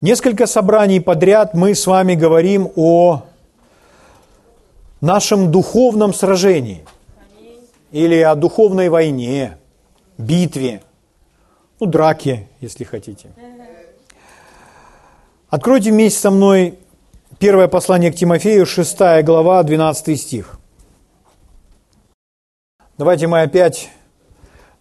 [0.00, 3.24] Несколько собраний подряд мы с вами говорим о
[5.00, 6.84] нашем духовном сражении
[7.90, 9.58] или о духовной войне,
[10.16, 10.82] битве,
[11.80, 13.30] ну, драке, если хотите.
[15.48, 16.78] Откройте вместе со мной
[17.40, 20.60] первое послание к Тимофею, 6 глава, 12 стих.
[22.98, 23.90] Давайте мы опять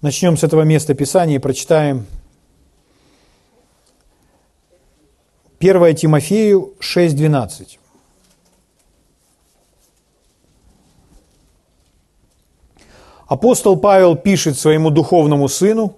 [0.03, 2.05] начнем с этого места Писания и прочитаем
[5.59, 7.79] 1 Тимофею 6.12.
[13.27, 15.97] Апостол Павел пишет своему духовному сыну,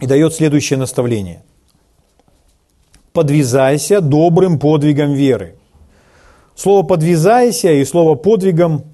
[0.00, 1.42] и дает следующее наставление.
[3.12, 5.56] «Подвязайся добрым подвигом веры».
[6.54, 8.89] Слово «подвязайся» и слово «подвигом»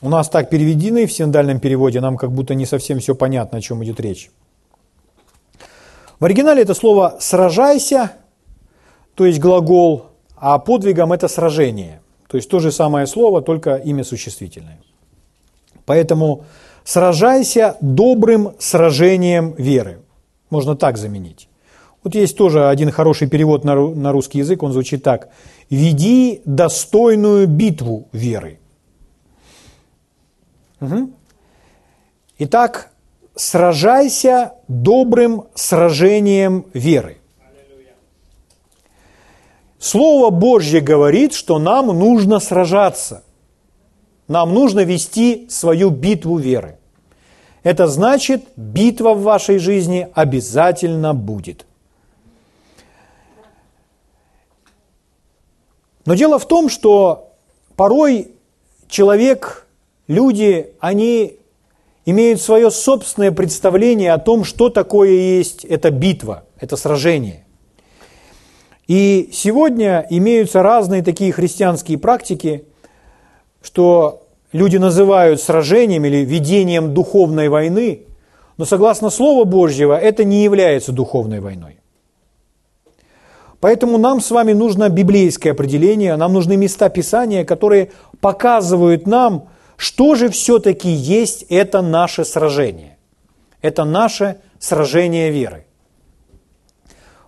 [0.00, 3.60] У нас так переведены в синдальном переводе, нам как будто не совсем все понятно, о
[3.60, 4.30] чем идет речь.
[6.20, 8.12] В оригинале это слово «сражайся»,
[9.14, 12.00] то есть глагол, а подвигом это «сражение».
[12.28, 14.78] То есть то же самое слово, только имя существительное.
[15.84, 16.44] Поэтому
[16.84, 20.00] «сражайся добрым сражением веры».
[20.50, 21.48] Можно так заменить.
[22.04, 25.28] Вот есть тоже один хороший перевод на русский язык, он звучит так.
[25.70, 28.58] «Веди достойную битву веры».
[30.80, 31.10] Угу.
[32.38, 32.92] Итак,
[33.34, 37.18] сражайся добрым сражением веры.
[39.78, 43.22] Слово Божье говорит, что нам нужно сражаться.
[44.26, 46.78] Нам нужно вести свою битву веры.
[47.62, 51.64] Это значит, битва в вашей жизни обязательно будет.
[56.04, 57.32] Но дело в том, что
[57.76, 58.32] порой
[58.88, 59.67] человек
[60.08, 61.38] люди, они
[62.04, 67.44] имеют свое собственное представление о том, что такое есть эта битва, это сражение.
[68.88, 72.64] И сегодня имеются разные такие христианские практики,
[73.62, 74.22] что
[74.52, 78.06] люди называют сражением или ведением духовной войны,
[78.56, 81.78] но согласно Слову Божьего это не является духовной войной.
[83.60, 87.90] Поэтому нам с вами нужно библейское определение, нам нужны места Писания, которые
[88.20, 92.98] показывают нам, что же все-таки есть это наше сражение?
[93.62, 95.66] Это наше сражение веры.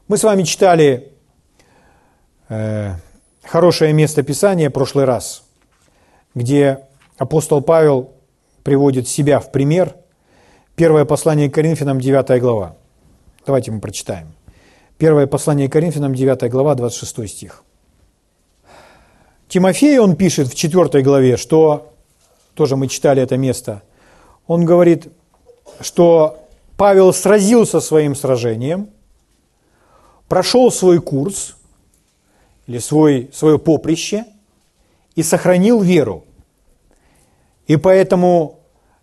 [0.09, 1.13] Мы с вами читали
[2.49, 2.95] э,
[3.45, 5.45] хорошее место Писания в прошлый раз,
[6.35, 6.81] где
[7.19, 8.15] апостол Павел
[8.65, 9.95] приводит себя в пример.
[10.75, 12.75] Первое послание к Коринфянам, 9 глава.
[13.47, 14.35] Давайте мы прочитаем.
[14.99, 17.63] Первое послание к Коринфянам, 9 глава, 26 стих.
[19.47, 21.91] Тимофей, он пишет в 4 главе, что
[22.55, 23.83] тоже мы читали это место,
[24.47, 25.09] он говорит,
[25.81, 26.39] что
[26.77, 28.91] Павел сразился своим сражением,
[30.29, 31.57] прошел свой курс
[32.67, 34.25] или свой, свое поприще
[35.15, 36.25] и сохранил веру.
[37.67, 38.61] И поэтому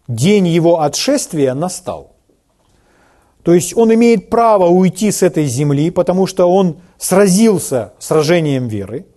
[0.07, 2.15] день его отшествия настал.
[3.43, 9.05] То есть он имеет право уйти с этой земли, потому что он сразился сражением веры–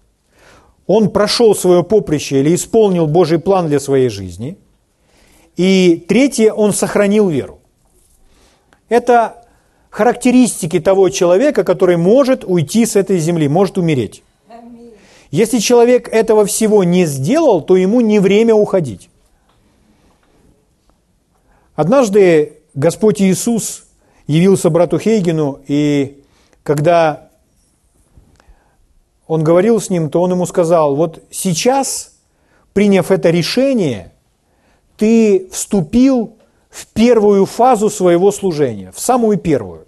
[0.92, 4.58] он прошел свое поприще или исполнил Божий план для своей жизни.
[5.56, 7.60] И третье, он сохранил веру.
[8.88, 9.46] Это
[9.88, 14.24] характеристики того человека, который может уйти с этой земли, может умереть.
[15.30, 19.10] Если человек этого всего не сделал, то ему не время уходить.
[21.76, 23.84] Однажды Господь Иисус
[24.26, 26.24] явился брату Хейгену, и
[26.64, 27.29] когда
[29.30, 32.14] он говорил с ним, то он ему сказал, вот сейчас,
[32.72, 34.12] приняв это решение,
[34.96, 36.36] ты вступил
[36.68, 39.86] в первую фазу своего служения, в самую первую.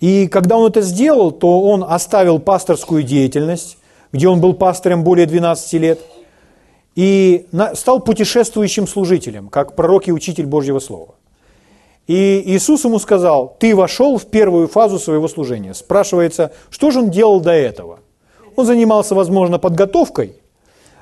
[0.00, 3.76] И когда он это сделал, то он оставил пасторскую деятельность,
[4.10, 6.00] где он был пастором более 12 лет,
[6.94, 11.16] и стал путешествующим служителем, как пророк и учитель Божьего Слова.
[12.06, 15.74] И Иисус ему сказал, ты вошел в первую фазу своего служения.
[15.74, 17.98] Спрашивается, что же он делал до этого?
[18.54, 20.36] Он занимался, возможно, подготовкой,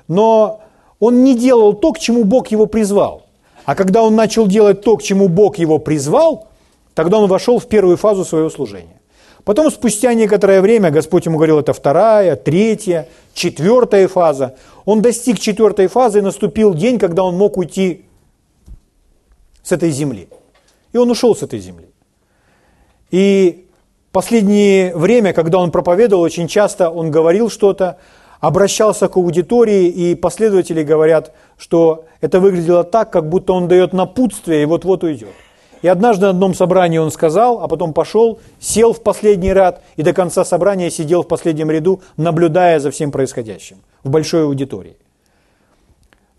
[0.09, 0.63] но
[0.99, 3.27] он не делал то, к чему Бог его призвал.
[3.65, 6.49] А когда он начал делать то, к чему Бог его призвал,
[6.95, 9.01] тогда он вошел в первую фазу своего служения.
[9.45, 14.55] Потом, спустя некоторое время, Господь ему говорил, это вторая, третья, четвертая фаза.
[14.87, 18.07] Он достиг четвертой фазы, и наступил день, когда он мог уйти
[19.63, 20.29] с этой земли.
[20.95, 21.89] И он ушел с этой земли.
[23.11, 23.67] И
[24.13, 27.99] последнее время, когда он проповедовал, очень часто он говорил что-то,
[28.41, 34.63] обращался к аудитории, и последователи говорят, что это выглядело так, как будто он дает напутствие
[34.63, 35.33] и вот-вот уйдет.
[35.83, 40.03] И однажды на одном собрании он сказал, а потом пошел, сел в последний ряд и
[40.03, 44.97] до конца собрания сидел в последнем ряду, наблюдая за всем происходящим в большой аудитории.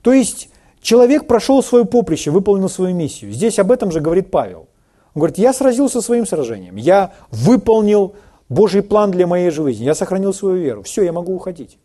[0.01, 0.49] То есть
[0.85, 3.31] человек прошел свое поприще, выполнил свою миссию.
[3.33, 4.67] Здесь об этом же говорит Павел.
[5.13, 8.15] Он говорит, я сразился своим сражением, я выполнил
[8.49, 11.79] Божий план для моей жизни, я сохранил свою веру, все, я могу уходить.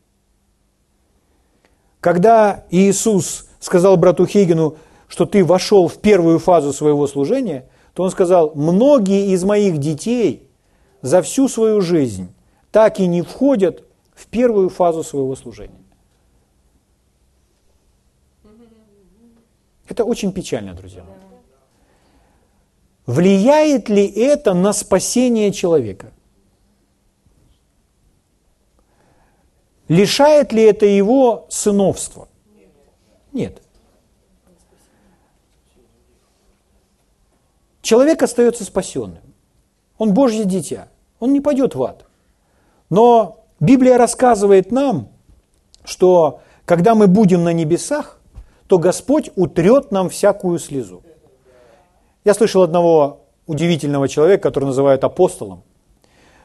[2.00, 4.76] Когда Иисус сказал брату Хейгену,
[5.08, 10.48] что ты вошел в первую фазу своего служения, то он сказал, многие из моих детей
[11.02, 12.32] за всю свою жизнь
[12.70, 15.79] так и не входят в первую фазу своего служения.
[19.90, 21.04] Это очень печально, друзья.
[23.06, 26.12] Влияет ли это на спасение человека?
[29.88, 32.28] Лишает ли это его сыновства?
[33.32, 33.60] Нет.
[37.82, 39.34] Человек остается спасенным.
[39.98, 40.86] Он Божье дитя.
[41.18, 42.06] Он не пойдет в ад.
[42.90, 45.08] Но Библия рассказывает нам,
[45.82, 48.19] что когда мы будем на небесах,
[48.70, 51.02] то Господь утрет нам всякую слезу.
[52.24, 55.64] Я слышал одного удивительного человека, который называют апостолом.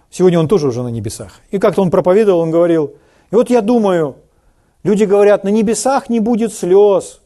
[0.09, 1.33] Сегодня он тоже уже на небесах.
[1.51, 2.95] И как-то он проповедовал, он говорил,
[3.29, 4.15] и вот я думаю,
[4.81, 7.21] люди говорят, на небесах не будет слез.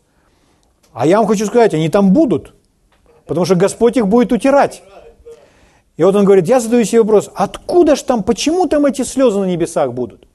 [0.91, 2.53] А я вам хочу сказать, они там будут,
[3.25, 4.83] потому что Господь их будет утирать.
[5.95, 9.39] И вот он говорит, я задаю себе вопрос, откуда же там, почему там эти слезы
[9.39, 10.27] на небесах будут?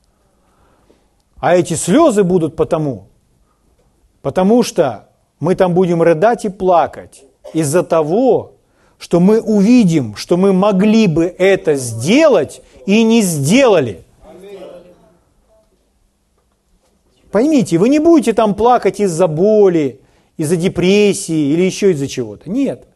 [1.38, 3.08] А эти слезы будут потому,
[4.24, 8.54] потому что мы там будем рыдать и плакать из-за того,
[8.98, 14.02] что мы увидим, что мы могли бы это сделать и не сделали.
[17.30, 20.00] Поймите, вы не будете там плакать из-за боли,
[20.38, 22.48] из-за депрессии или еще из-за чего-то.
[22.48, 22.88] Нет.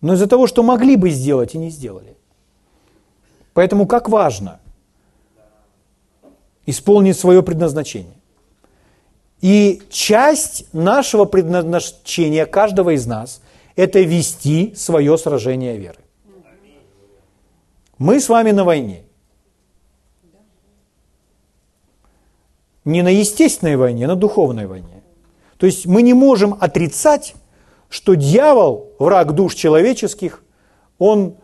[0.00, 2.16] Но из-за того, что могли бы сделать и не сделали.
[3.54, 4.58] Поэтому как важно
[6.66, 8.16] исполнить свое предназначение.
[9.40, 13.40] И часть нашего предназначения каждого из нас–
[13.76, 15.98] это вести свое сражение веры.
[17.98, 19.04] Мы с вами на войне–
[22.84, 25.02] не на естественной войне, а на духовной войне.
[25.56, 27.34] То есть мы не можем отрицать,
[27.88, 30.42] что дьявол, враг душ человеческих,
[30.98, 31.36] он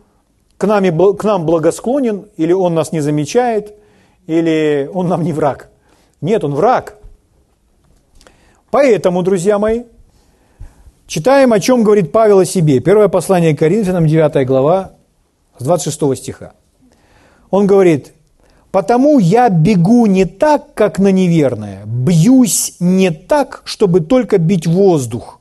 [0.56, 3.74] к, нами, к нам благосклонен, или он нас не замечает,
[4.28, 5.70] или он нам не враг.
[6.20, 6.98] Нет, он враг.
[8.70, 9.82] Поэтому, друзья мои,
[11.08, 12.78] читаем, о чем говорит Павел о себе.
[12.78, 14.92] Первое послание к Коринфянам, 9 глава,
[15.58, 16.52] с 26 стиха.
[17.50, 18.12] Он говорит,
[18.70, 25.40] Потому я бегу не так, как на неверное, бьюсь не так, чтобы только бить воздух.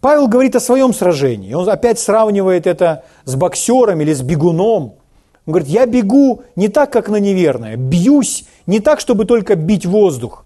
[0.00, 1.54] Павел говорит о своем сражении.
[1.54, 4.96] Он опять сравнивает это с боксером или с бегуном.
[5.44, 9.86] Он говорит, я бегу не так, как на неверное, бьюсь не так, чтобы только бить
[9.86, 10.44] воздух.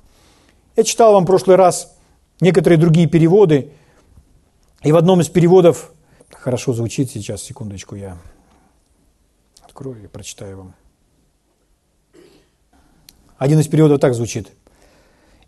[0.75, 1.97] Я читал вам в прошлый раз
[2.41, 3.73] некоторые другие переводы,
[4.83, 5.93] и в одном из переводов,
[6.31, 8.17] хорошо звучит сейчас, секундочку, я
[9.63, 10.75] открою и прочитаю вам.
[13.37, 14.51] Один из переводов так звучит.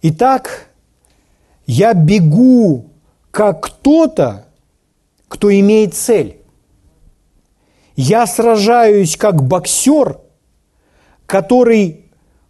[0.02, 0.68] Итак,
[1.66, 2.90] я бегу
[3.30, 4.46] как кто-то,
[5.28, 6.38] кто имеет цель.
[7.99, 10.21] Я сражаюсь как боксер,
[11.26, 12.07] который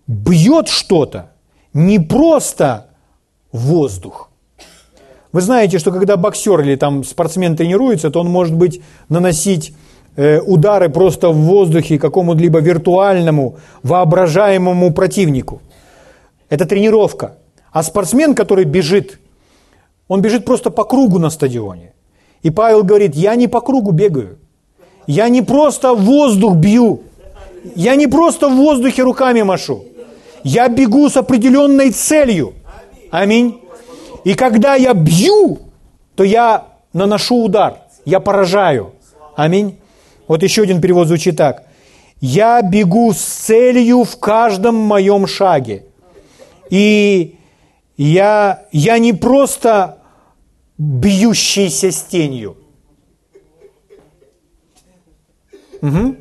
[0.06, 1.32] бьет что-то,
[1.72, 2.90] не просто
[3.50, 4.30] воздух.
[5.32, 9.74] Вы знаете, что когда боксер или там спортсмен тренируется, то он может быть наносить
[10.18, 15.62] Э, удары просто в воздухе какому-либо виртуальному, воображаемому противнику.
[16.48, 17.38] Это тренировка.
[17.70, 19.20] А спортсмен, который бежит,
[20.08, 21.92] он бежит просто по кругу на стадионе.
[22.42, 24.38] И Павел говорит, я не по кругу бегаю.
[25.08, 27.00] Я не просто воздух бью.
[27.74, 29.84] Я не просто в воздухе руками машу.
[30.44, 32.52] Я бегу с определенной целью.
[33.10, 33.58] Аминь.
[34.24, 35.58] И когда я бью,
[36.14, 38.92] то я наношу удар, я поражаю.
[39.34, 39.78] Аминь.
[40.26, 41.64] Вот еще один перевод звучит так.
[42.20, 45.84] «Я бегу с целью в каждом моем шаге».
[46.68, 47.36] И
[47.96, 49.98] я, я не просто
[50.76, 52.56] бьющийся с тенью.
[55.82, 56.16] Угу.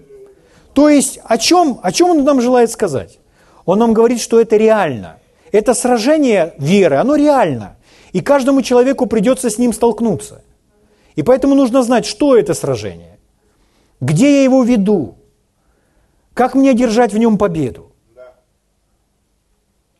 [0.73, 3.19] То есть о чем, о чем он нам желает сказать?
[3.65, 5.19] Он нам говорит, что это реально.
[5.51, 7.77] Это сражение веры, оно реально.
[8.13, 10.41] И каждому человеку придется с ним столкнуться.
[11.15, 13.17] И поэтому нужно знать, что это сражение.
[13.99, 15.15] Где я его веду?
[16.33, 17.91] Как мне одержать в нем победу?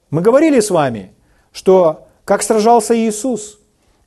[0.10, 1.12] Мы говорили с вами,
[1.52, 3.60] что как сражался Иисус.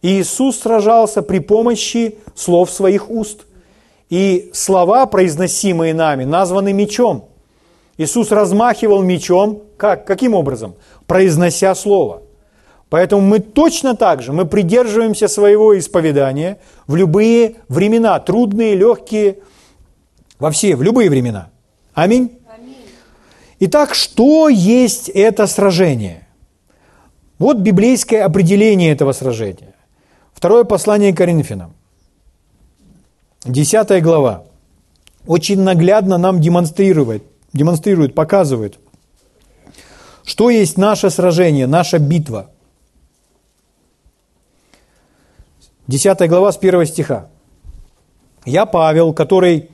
[0.02, 3.46] Иисус сражался при помощи слов своих уст.
[4.10, 7.28] И слова, произносимые нами, названы мечом.
[7.96, 10.04] Иисус размахивал мечом, как?
[10.04, 10.74] Каким образом?
[11.06, 12.22] Произнося слово.
[12.88, 19.38] Поэтому мы точно так же, мы придерживаемся своего исповедания в любые времена, трудные, легкие,
[20.40, 21.50] во все, в любые времена.
[21.94, 22.36] Аминь.
[23.60, 26.26] Итак, что есть это сражение?
[27.38, 29.74] Вот библейское определение этого сражения.
[30.32, 31.74] Второе послание Коринфянам.
[33.44, 34.44] Десятая глава.
[35.26, 38.78] Очень наглядно нам демонстрирует, демонстрирует, показывает,
[40.24, 42.50] что есть наше сражение, наша битва.
[45.86, 47.28] Десятая глава с первого стиха.
[48.44, 49.70] «Я, Павел, который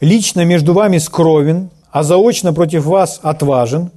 [0.00, 3.92] лично между вами скровен, а заочно против вас отважен,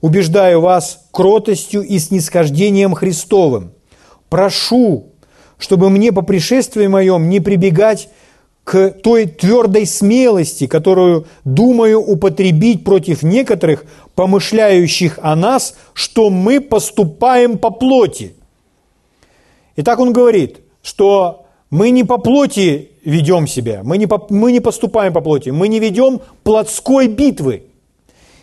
[0.00, 3.72] убеждаю вас кротостью и снисхождением Христовым.
[4.28, 5.08] Прошу,
[5.58, 8.08] чтобы мне по пришествии моем не прибегать
[8.64, 17.58] к той твердой смелости, которую думаю употребить против некоторых, помышляющих о нас, что мы поступаем
[17.58, 18.34] по плоти.
[19.76, 24.60] Итак, он говорит, что мы не по плоти ведем себя, мы не, по, мы не
[24.60, 27.64] поступаем по плоти, мы не ведем плотской битвы.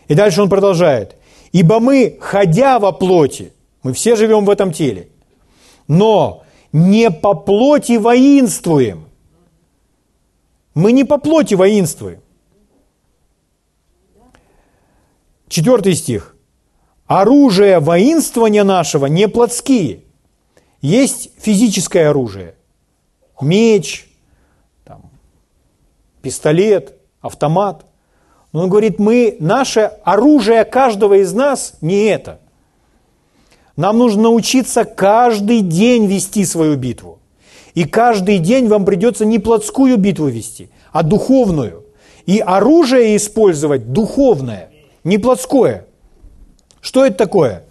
[0.07, 1.15] И дальше он продолжает.
[1.51, 5.07] Ибо мы, ходя во плоти, мы все живем в этом теле,
[5.87, 9.08] но не по плоти воинствуем.
[10.79, 12.21] Мы не по плоти воинствуем.
[15.49, 16.37] Четвертый стих.
[17.05, 20.03] Оружие воинствования нашего не плотские.
[20.79, 22.55] Есть физическое оружие.
[23.41, 24.09] Меч,
[24.85, 25.09] там,
[26.21, 27.85] пистолет, автомат.
[28.53, 32.39] Но он говорит, мы, наше оружие каждого из нас не это.
[33.75, 37.18] Нам нужно научиться каждый день вести свою битву.
[37.79, 41.85] И каждый день вам придется не плотскую битву вести, а духовную.
[42.25, 44.69] И оружие использовать духовное,
[45.05, 45.85] не плотское.
[46.81, 47.63] Что это такое?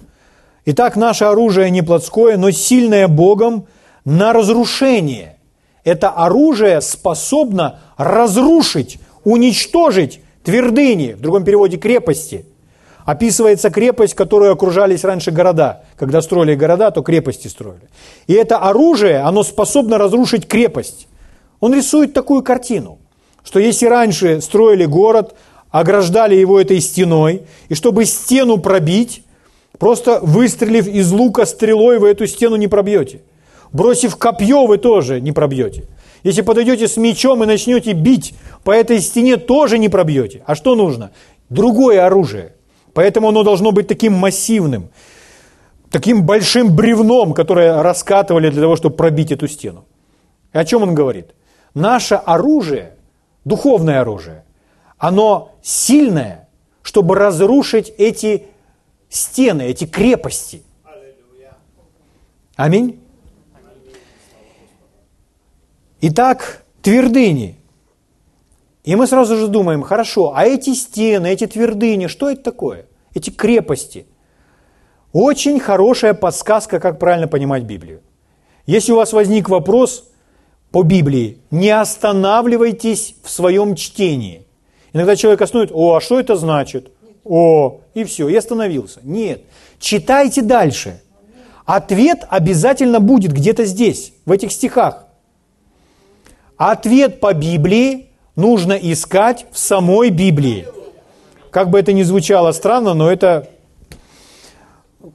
[0.64, 3.66] Итак, наше оружие не плотское, но сильное Богом
[4.06, 5.36] на разрушение.
[5.84, 12.46] Это оружие способно разрушить, уничтожить твердыни, в другом переводе крепости.
[13.08, 15.80] Описывается крепость, которую окружались раньше города.
[15.96, 17.88] Когда строили города, то крепости строили.
[18.26, 21.08] И это оружие, оно способно разрушить крепость.
[21.58, 22.98] Он рисует такую картину,
[23.42, 25.36] что если раньше строили город,
[25.70, 29.22] ограждали его этой стеной, и чтобы стену пробить,
[29.78, 33.22] просто выстрелив из лука стрелой, вы эту стену не пробьете.
[33.72, 35.88] Бросив копье, вы тоже не пробьете.
[36.24, 38.34] Если подойдете с мечом и начнете бить
[38.64, 40.42] по этой стене, тоже не пробьете.
[40.44, 41.12] А что нужно?
[41.48, 42.52] Другое оружие.
[42.98, 44.90] Поэтому оно должно быть таким массивным,
[45.88, 49.84] таким большим бревном, которое раскатывали для того, чтобы пробить эту стену.
[50.52, 51.28] И о чем он говорит?
[51.74, 52.96] Наше оружие,
[53.44, 54.42] духовное оружие,
[54.96, 56.48] оно сильное,
[56.82, 58.46] чтобы разрушить эти
[59.08, 60.64] стены, эти крепости.
[62.56, 63.00] Аминь.
[66.00, 67.60] Итак, твердыни.
[68.82, 72.87] И мы сразу же думаем, хорошо, а эти стены, эти твердыни, что это такое?
[73.18, 74.06] Эти крепости.
[75.12, 78.00] Очень хорошая подсказка, как правильно понимать Библию.
[78.64, 80.12] Если у вас возник вопрос
[80.70, 84.46] по Библии, не останавливайтесь в своем чтении.
[84.92, 86.92] Иногда человек остановит, о, а что это значит?
[87.24, 89.00] О, и все, и остановился.
[89.02, 89.42] Нет,
[89.80, 91.02] читайте дальше.
[91.66, 95.06] Ответ обязательно будет где-то здесь, в этих стихах.
[96.56, 100.68] Ответ по Библии нужно искать в самой Библии.
[101.58, 103.48] Как бы это ни звучало странно, но это,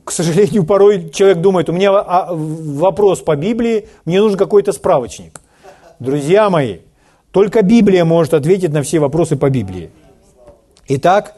[0.03, 5.39] к сожалению, порой человек думает, у меня а, вопрос по Библии, мне нужен какой-то справочник.
[5.99, 6.79] Друзья мои,
[7.31, 9.89] только Библия может ответить на все вопросы по Библии.
[10.89, 11.37] Итак,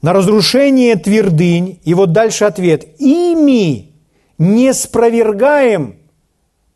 [0.00, 3.92] на разрушение твердынь, и вот дальше ответ, ими
[4.38, 5.98] не спровергаем,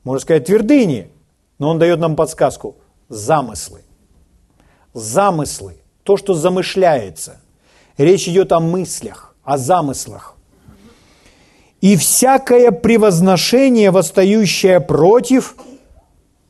[0.05, 1.11] можно сказать, твердыни,
[1.59, 2.77] но он дает нам подсказку.
[3.09, 3.81] Замыслы.
[4.93, 5.80] Замыслы.
[6.03, 7.41] То, что замышляется.
[7.99, 10.37] Речь идет о мыслях, о замыслах.
[11.81, 15.57] И всякое превозношение, восстающее против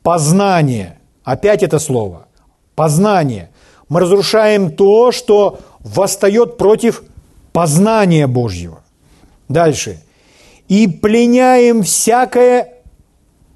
[0.03, 0.99] познания.
[1.23, 2.27] Опять это слово.
[2.75, 3.49] Познание.
[3.87, 7.03] Мы разрушаем то, что восстает против
[7.53, 8.83] познания Божьего.
[9.47, 10.01] Дальше.
[10.67, 12.81] И пленяем всякое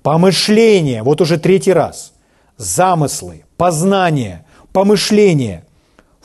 [0.04, 2.14] помышление, вот уже третий раз,
[2.58, 5.65] замыслы, познание, помышление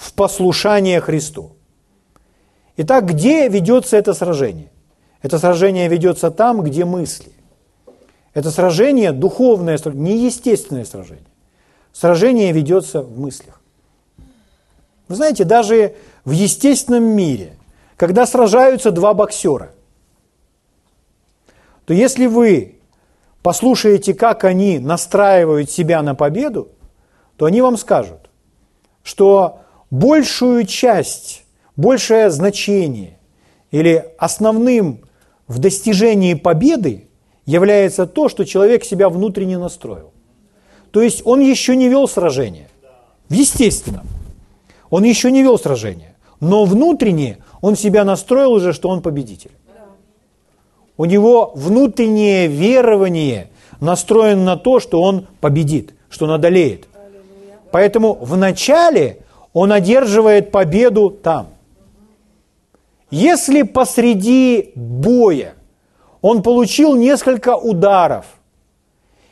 [0.00, 1.52] в послушание Христу.
[2.78, 4.70] Итак, где ведется это сражение?
[5.20, 7.32] Это сражение ведется там, где мысли.
[8.32, 11.26] Это сражение духовное, не естественное сражение.
[11.92, 13.60] Сражение ведется в мыслях.
[15.08, 17.58] Вы знаете, даже в естественном мире,
[17.96, 19.74] когда сражаются два боксера,
[21.84, 22.78] то если вы
[23.42, 26.68] послушаете, как они настраивают себя на победу,
[27.36, 28.30] то они вам скажут,
[29.02, 29.60] что
[29.90, 31.44] большую часть,
[31.76, 33.18] большее значение
[33.70, 35.00] или основным
[35.46, 37.08] в достижении победы
[37.46, 40.12] является то, что человек себя внутренне настроил.
[40.90, 42.68] То есть он еще не вел сражение.
[43.28, 44.06] В естественном.
[44.90, 46.16] Он еще не вел сражение.
[46.40, 49.52] Но внутренне он себя настроил уже, что он победитель.
[50.96, 56.88] У него внутреннее верование настроено на то, что он победит, что он одолеет.
[57.70, 59.18] Поэтому вначале
[59.52, 61.48] он одерживает победу там.
[63.10, 65.54] Если посреди боя
[66.20, 68.26] он получил несколько ударов,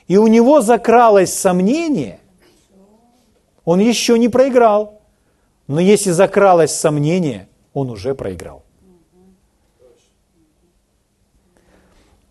[0.08, 2.18] и у него закралось сомнение,
[3.64, 5.00] он еще не проиграл.
[5.66, 8.62] Но если закралось сомнение, он уже проиграл.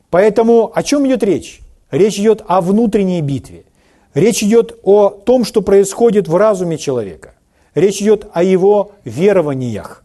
[0.10, 1.60] Поэтому о чем идет речь?
[1.91, 3.65] Речь идет о внутренней битве.
[4.15, 7.37] Речь идет о том, что происходит в разуме человека.
[7.78, 10.04] Речь идет о его верованиях,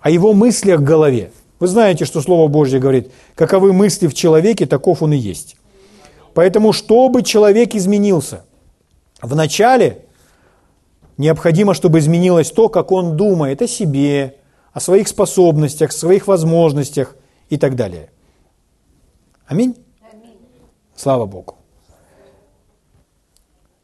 [0.00, 1.30] о его мыслях в голове.
[1.60, 5.56] Вы знаете, что Слово Божье говорит, каковы мысли в человеке, таков он и есть.
[6.32, 8.46] Поэтому, чтобы человек изменился,
[9.20, 10.06] вначале
[11.18, 14.36] необходимо, чтобы изменилось то, как он думает о себе,
[14.72, 17.14] о своих способностях, своих возможностях
[17.50, 18.08] и так далее.
[19.44, 19.76] Аминь?
[20.10, 20.38] Аминь.
[20.96, 21.56] Слава Богу.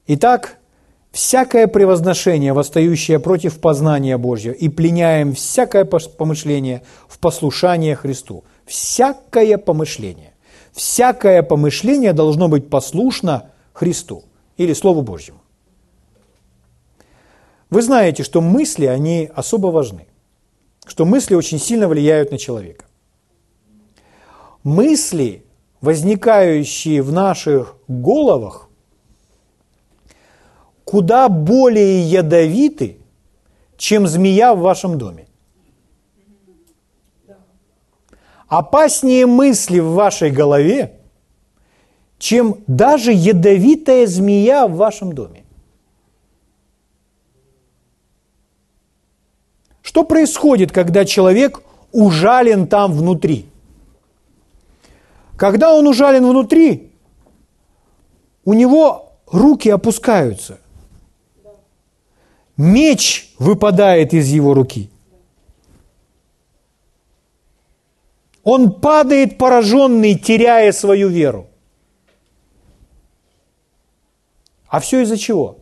[0.07, 0.57] Итак,
[1.14, 8.44] всякое превозношение, восстающее против познания Божьего, и пленяем всякое помышление в послушание Христу.
[8.66, 10.35] Всякое помышление.
[10.73, 14.25] Всякое помышление должно быть послушно Христу
[14.56, 15.40] или Слову Божьему.
[17.70, 20.07] Вы знаете, что мысли, они особо важны,
[20.85, 22.87] что мысли очень сильно влияют на человека.
[24.64, 25.44] Мысли,
[25.81, 28.63] возникающие в наших головах,
[30.94, 32.98] куда более ядовиты,
[33.76, 35.26] чем змея в вашем доме.
[38.46, 41.00] Опаснее мысли в вашей голове,
[42.18, 45.42] чем даже ядовитая змея в вашем доме.
[49.83, 53.46] Что происходит, когда человек ужален там внутри?
[55.37, 56.92] Когда он ужален внутри,
[58.44, 60.61] у него руки опускаются.
[62.57, 64.90] Меч выпадает из его руки.
[68.45, 71.49] Он падает пораженный, теряя свою веру.
[74.69, 75.59] А все из-за чего?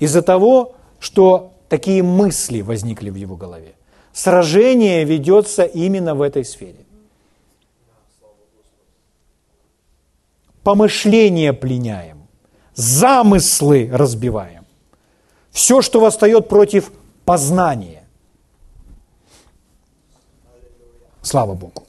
[0.00, 3.74] Из-за того, что такие мысли возникли в его голове.
[4.12, 6.84] Сражение ведется именно в этой сфере.
[10.62, 12.28] Помышления пленяем,
[12.74, 14.61] замыслы разбиваем.
[15.52, 16.90] Все, что восстает против
[17.24, 18.02] познания.
[21.20, 21.84] Слава Богу.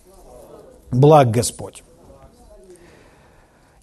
[0.91, 1.83] Благ Господь.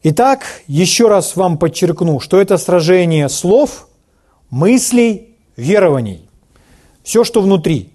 [0.03, 3.88] Итак, еще раз вам подчеркну, что это сражение слов,
[4.51, 6.29] мыслей, верований.
[7.03, 7.93] Все, что внутри.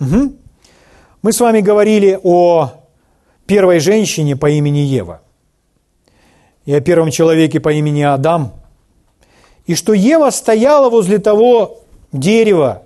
[0.00, 0.32] Угу.
[1.22, 2.72] Мы с вами говорили о
[3.46, 5.20] первой женщине по имени Ева
[6.64, 8.54] и о первом человеке по имени Адам–
[9.66, 12.82] и что Ева стояла возле того дерева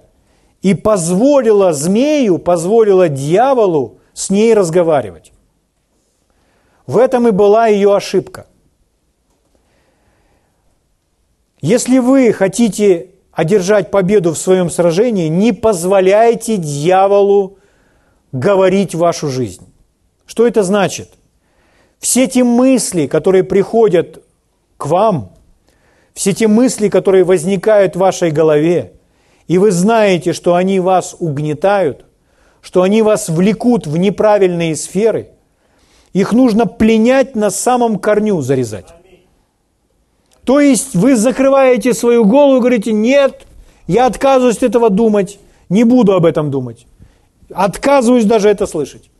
[0.63, 5.33] и позволила змею, позволила дьяволу с ней разговаривать.
[6.87, 8.47] В этом и была ее ошибка.
[11.61, 17.59] Если вы хотите одержать победу в своем сражении, не позволяйте дьяволу
[18.33, 19.67] говорить вашу жизнь.
[20.27, 21.11] Что это значит?
[21.99, 24.23] Все те мысли, которые приходят
[24.77, 25.36] к вам,
[26.17, 28.95] все те мысли, которые возникают в вашей голове,
[29.49, 32.07] и вы знаете, что они вас угнетают,
[32.63, 35.29] что они вас влекут в неправильные сферы,
[36.15, 38.87] их нужно пленять на самом корню, зарезать.
[40.45, 43.47] То есть вы закрываете свою голову и говорите, нет,
[43.87, 46.87] я отказываюсь от этого думать, не буду об этом думать.
[47.53, 49.11] Отказываюсь даже это слышать.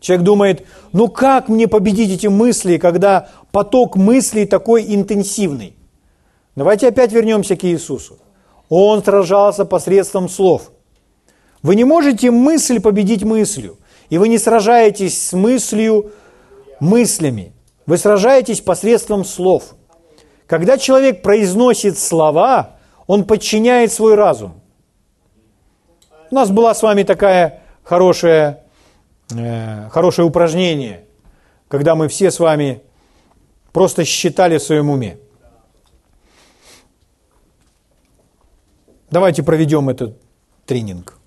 [0.00, 5.74] Человек думает, ну как мне победить эти мысли, когда поток мыслей такой интенсивный?
[6.58, 8.18] Давайте опять вернемся к Иисусу.
[8.68, 10.72] Он сражался посредством слов.
[11.62, 13.78] Вы не можете мысль победить мыслью.
[14.10, 16.10] И вы не сражаетесь с мыслью
[16.80, 17.52] мыслями.
[17.86, 19.76] Вы сражаетесь посредством слов.
[20.48, 24.60] Когда человек произносит слова, он подчиняет свой разум.
[26.32, 28.64] У нас была с вами такая хорошая,
[29.32, 31.04] э, хорошее упражнение,
[31.68, 32.82] когда мы все с вами
[33.72, 35.18] просто считали в своем уме.
[39.10, 40.20] Давайте проведем этот
[40.66, 41.18] тренинг.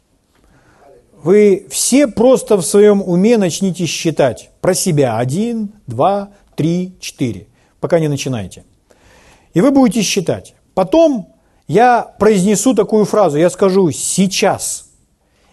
[1.24, 5.18] Вы все просто в своем уме начните считать про себя.
[5.18, 7.48] Один, два, три, четыре.
[7.80, 8.66] Пока не начинайте.
[9.54, 10.56] И вы будете считать.
[10.74, 11.34] Потом
[11.68, 13.38] я произнесу такую фразу.
[13.38, 14.90] Я скажу «сейчас».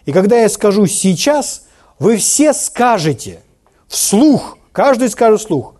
[0.05, 3.41] И когда я скажу «сейчас», вы все скажете
[3.87, 5.75] вслух, каждый скажет вслух,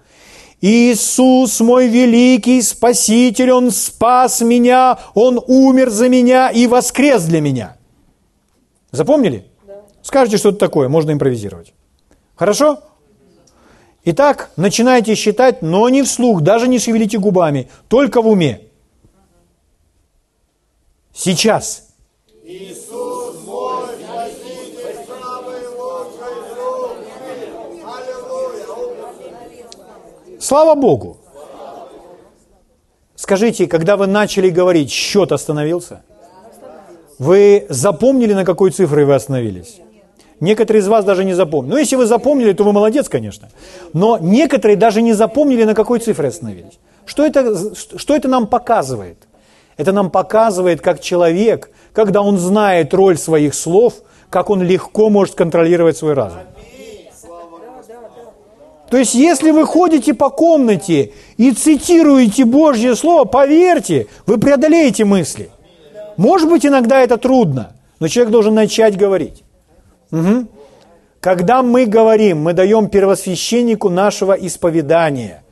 [0.61, 7.77] Иисус мой великий Спаситель, Он спас меня, Он умер за меня и воскрес для меня.
[8.91, 9.45] Запомнили?
[9.65, 9.81] Да.
[10.01, 11.73] Скажите что-то такое, можно импровизировать.
[12.35, 12.79] Хорошо?
[14.03, 18.61] Итак, начинайте считать, но не вслух, даже не шевелите губами, только в уме.
[21.13, 21.88] Сейчас.
[30.49, 31.17] Слава Богу!
[33.15, 36.01] Скажите, когда вы начали говорить, счет остановился?
[37.19, 39.79] Вы запомнили, на какой цифре вы остановились?
[40.39, 41.73] Некоторые из вас даже не запомнили.
[41.73, 43.49] Ну, если вы запомнили, то вы молодец, конечно.
[43.93, 46.79] Но некоторые даже не запомнили, на какой цифре остановились.
[47.05, 49.27] Что это, что это нам показывает?
[49.77, 53.93] Это нам показывает, как человек, когда он знает роль своих слов,
[54.31, 56.41] как он легко может контролировать свой разум.
[58.89, 65.51] То есть, если вы ходите по комнате и цитируете Божье Слово, поверьте, вы преодолеете мысли.
[66.17, 69.43] Может быть, иногда это трудно, но человек должен начать говорить.
[70.11, 70.47] Угу.
[71.19, 75.43] Когда мы говорим, мы даем первосвященнику нашего исповедания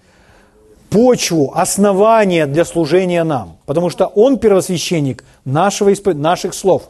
[0.89, 6.83] почву, основание для служения нам, потому что он первосвященник нашего, наших слов.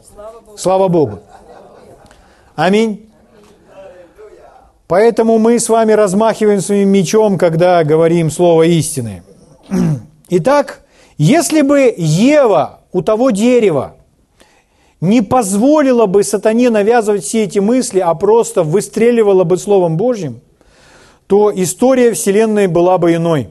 [0.56, 1.18] Слава Богу.
[2.56, 3.07] Аминь.
[4.88, 9.22] Поэтому мы с вами размахиваем своим мечом, когда говорим слово истины.
[10.30, 10.80] Итак,
[11.18, 13.96] если бы Ева у того дерева
[15.02, 20.40] не позволила бы сатане навязывать все эти мысли, а просто выстреливала бы Словом Божьим,
[21.26, 23.50] то история Вселенной была бы иной.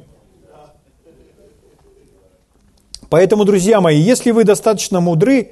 [3.10, 5.52] Поэтому, друзья мои, если вы достаточно мудры,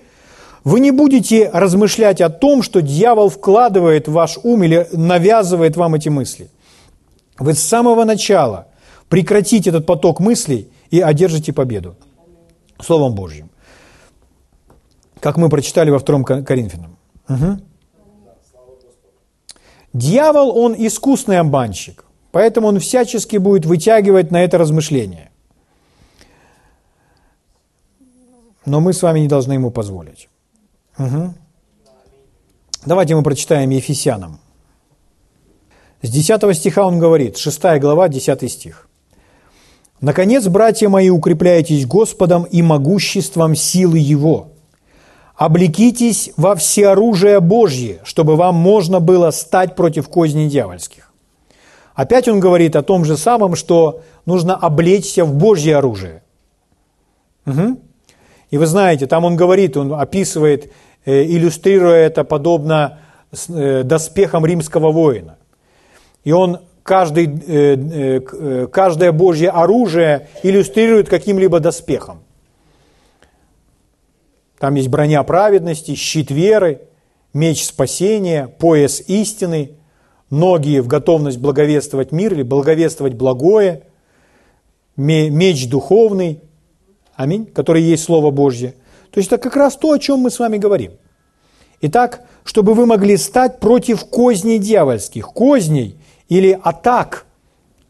[0.66, 5.96] вы не будете размышлять о том, что дьявол вкладывает в ваш ум или навязывает вам
[5.96, 6.50] эти мысли.
[7.40, 8.68] Вы с самого начала
[9.08, 11.96] прекратите этот поток мыслей и одержите победу
[12.82, 13.50] Словом Божьим
[15.26, 16.98] как мы прочитали во втором Коринфянам.
[17.28, 17.58] Угу.
[19.94, 25.32] Дьявол, он искусный обманщик, поэтому он всячески будет вытягивать на это размышление.
[28.68, 30.30] Но мы с вами не должны ему позволить.
[30.98, 31.34] Угу.
[32.86, 34.40] Давайте мы прочитаем Ефесянам.
[36.02, 38.88] С 10 стиха он говорит, 6 глава, 10 стих.
[40.02, 44.50] «Наконец, братья мои, укрепляйтесь Господом и могуществом силы Его,
[45.36, 51.12] облекитесь во всеоружие Божье, чтобы вам можно было стать против козней дьявольских.
[51.96, 56.24] Опять он говорит о том же самом, что нужно облечься в Божье оружие.
[57.46, 57.80] Угу.
[58.56, 60.72] И вы знаете, там он говорит, он описывает,
[61.04, 63.00] э, иллюстрируя это подобно
[63.50, 65.36] э, доспехам римского воина.
[66.24, 72.24] И он каждый, э, каждое Божье оружие иллюстрирует каким-либо доспехом.
[74.58, 76.80] Там есть броня праведности, щит веры,
[77.34, 79.72] меч спасения, пояс истины,
[80.30, 83.82] ноги в готовность благовествовать мир или благовествовать благое,
[84.96, 86.40] меч духовный,
[87.16, 88.76] аминь, который есть Слово Божье.
[89.12, 90.94] То есть это как раз то, о чем мы с вами говорим.
[91.82, 95.98] Итак, чтобы вы могли стать против козней дьявольских, козней
[96.30, 97.26] или атак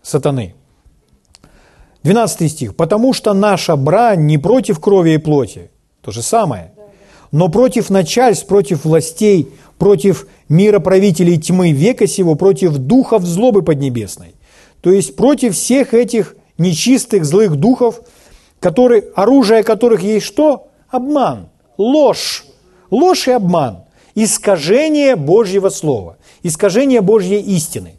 [0.02, 0.56] сатаны.
[2.04, 2.76] 12 стих.
[2.76, 6.72] «Потому что наша брань не против крови и плоти, то же самое.
[7.32, 14.36] Но против начальств, против властей, против мироправителей тьмы века сего, против духов злобы поднебесной.
[14.82, 18.02] То есть против всех этих нечистых злых духов,
[18.60, 20.68] которые, оружие которых есть что?
[20.90, 22.46] Обман, ложь,
[22.90, 23.84] ложь и обман,
[24.16, 27.96] искажение Божьего Слова, искажение Божьей истины.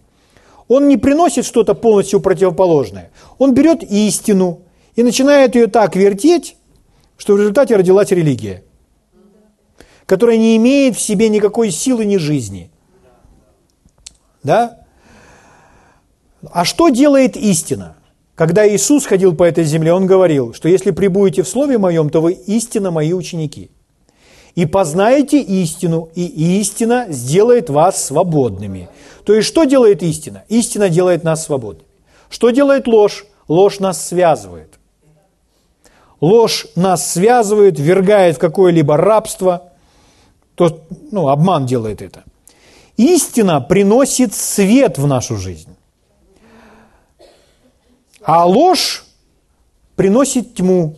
[0.69, 3.11] Он не приносит что-то полностью противоположное.
[3.38, 4.62] Он берет истину
[4.97, 6.57] и начинает ее так вертеть,
[7.16, 8.64] что в результате родилась религия,
[10.07, 12.71] которая не имеет в себе никакой силы ни жизни.
[14.42, 14.81] Да?
[16.51, 17.96] А что делает истина?
[18.37, 22.20] Когда Иисус ходил по этой земле, Он говорил, что если прибудете в Слове Моем, то
[22.20, 23.70] вы истинно Мои ученики.
[24.55, 28.88] И познаете истину, и истина сделает вас свободными.
[29.25, 30.44] То есть, что делает истина?
[30.49, 31.88] Истина делает нас свободными.
[32.29, 33.27] Что делает ложь?
[33.49, 34.79] Ложь нас связывает.
[36.20, 39.72] Ложь нас связывает, вергает в какое-либо рабство.
[40.55, 42.25] То, ну, обман делает это.
[42.96, 45.76] Истина приносит свет в нашу жизнь.
[48.27, 49.05] А ложь
[49.95, 50.97] приносит тьму,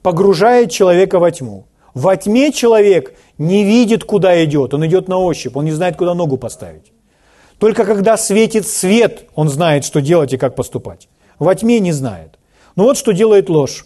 [0.00, 1.66] погружает человека во тьму.
[1.92, 6.14] Во тьме человек не видит, куда идет, он идет на ощупь, он не знает, куда
[6.14, 6.90] ногу поставить.
[7.58, 11.10] Только когда светит свет, он знает, что делать и как поступать.
[11.38, 12.38] Во тьме не знает.
[12.76, 13.84] Но вот что делает ложь.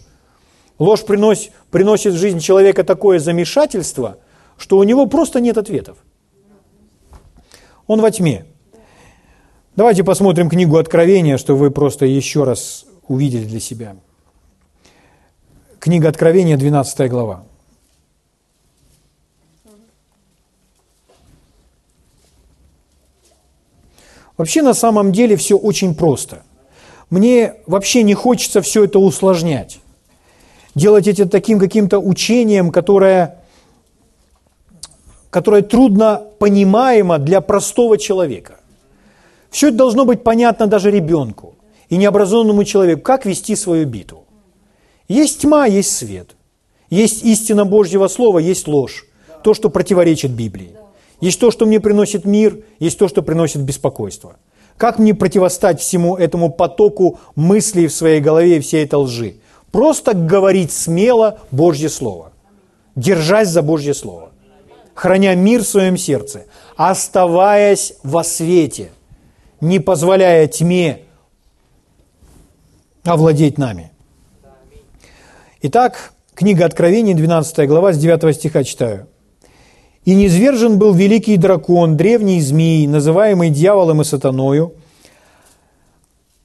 [0.79, 4.19] Ложь приносит, приносит в жизнь человека такое замешательство,
[4.57, 5.97] что у него просто нет ответов.
[7.87, 8.45] Он во тьме.
[9.75, 13.97] Давайте посмотрим книгу Откровения, чтобы вы просто еще раз увидели для себя.
[15.79, 17.43] Книга Откровения, 12 глава.
[24.37, 26.43] Вообще на самом деле все очень просто.
[27.09, 29.79] Мне вообще не хочется все это усложнять.
[30.73, 33.43] Делать это таким каким-то учением, которое,
[35.29, 38.54] которое трудно понимаемо для простого человека.
[39.49, 41.55] Все это должно быть понятно даже ребенку
[41.89, 44.25] и необразованному человеку, как вести свою битву.
[45.07, 46.35] Есть тьма, есть свет.
[46.89, 49.05] Есть истина Божьего Слова, есть ложь.
[49.43, 50.75] То, что противоречит Библии.
[51.21, 54.37] Есть то, что мне приносит мир, есть то, что приносит беспокойство.
[54.77, 59.35] Как мне противостать всему этому потоку мыслей в своей голове и всей этой лжи?
[59.71, 62.33] Просто говорить смело Божье Слово.
[62.95, 64.31] Держась за Божье Слово.
[64.93, 66.45] Храня мир в своем сердце.
[66.75, 68.89] Оставаясь во свете–
[69.65, 71.01] не позволяя тьме
[73.03, 73.91] овладеть нами.
[75.61, 79.07] Итак, книга Откровений, 12 глава, с 9 стиха читаю.
[80.05, 84.75] «И низвержен был великий дракон, древний змей, называемый дьяволом и сатаною,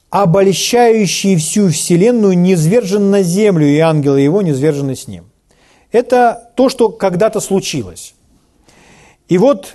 [0.09, 5.27] обольщающий всю вселенную, низвержен на землю, и ангелы его низвержены с ним».
[5.93, 8.15] Это то, что когда-то случилось.
[9.29, 9.75] И вот,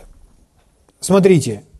[0.99, 1.63] смотрите–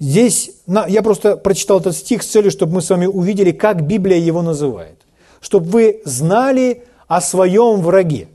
[0.00, 4.18] Здесь я просто прочитал этот стих с целью, чтобы мы с вами увидели, как Библия
[4.18, 5.00] его называет.
[5.40, 8.28] Чтобы вы знали о своем враге.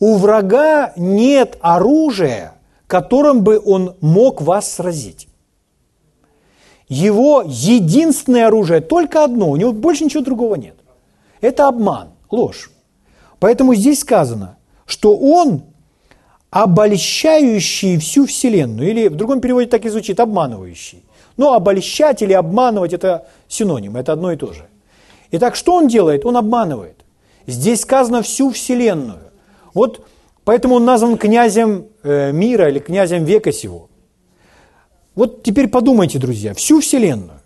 [0.00, 2.54] У врага нет оружия,
[2.86, 5.28] которым бы он мог вас сразить.
[6.88, 10.74] Его единственное оружие только одно, у него больше ничего другого нет.
[11.40, 12.70] Это обман, ложь.
[13.38, 15.62] Поэтому здесь сказано, что он
[16.50, 18.90] обольщающий всю Вселенную.
[18.90, 21.04] Или в другом переводе так и звучит, обманывающий.
[21.40, 24.66] Но обольщать или обманывать– это синоним, это одно и то же.
[25.30, 26.26] Итак, что он делает?
[26.26, 26.96] Он обманывает.
[27.46, 29.30] Здесь сказано всю Вселенную.
[29.72, 30.06] Вот
[30.44, 33.88] поэтому он назван князем э, мира или князем века сего.
[35.14, 37.40] Вот теперь подумайте, друзья, всю Вселенную.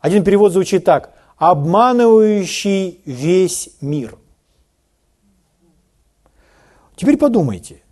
[0.00, 4.18] Один перевод звучит так– обманывающий весь мир.
[6.94, 7.80] Теперь подумайте–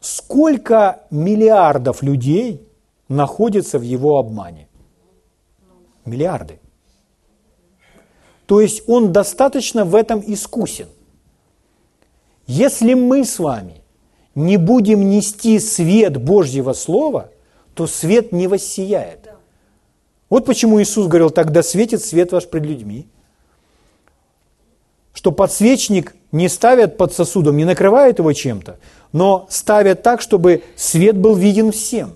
[0.00, 2.66] Сколько миллиардов людей
[3.08, 4.66] находится в его обмане?
[6.04, 6.58] Миллиарды.
[8.46, 10.88] То есть он достаточно в этом искусен.
[12.46, 13.82] Если мы с вами
[14.34, 17.30] не будем нести свет Божьего Слова,
[17.74, 19.30] то свет не воссияет.
[20.28, 23.06] Вот почему Иисус говорил, тогда светит свет ваш пред людьми.
[25.12, 28.78] Что подсвечник не ставят под сосудом, не накрывают его чем-то,
[29.12, 32.14] но ставят так, чтобы свет был виден всем.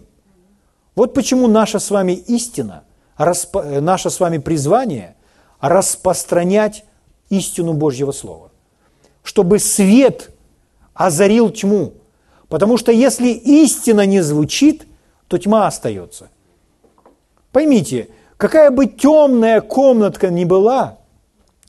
[0.94, 2.84] Вот почему наша с вами истина,
[3.18, 5.16] наше с вами призвание
[5.60, 6.84] распространять
[7.30, 8.50] истину Божьего Слова.
[9.22, 10.30] Чтобы свет
[10.92, 11.94] озарил тьму.
[12.48, 14.86] Потому что если истина не звучит,
[15.28, 16.28] то тьма остается.
[17.52, 20.98] Поймите, какая бы темная комнатка ни была,